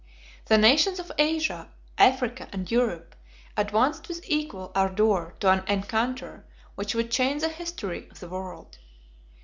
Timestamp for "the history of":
7.43-8.19